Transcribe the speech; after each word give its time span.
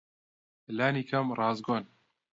لانیکەم 0.75 1.25
ڕاستگۆن. 1.37 1.83